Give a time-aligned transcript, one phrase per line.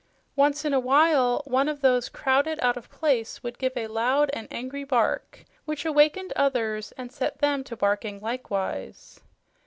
[0.35, 4.31] Once in a while one of those crowded out of place would give a loud
[4.33, 9.19] and angry bark, which awakened others and set them to barking likewise.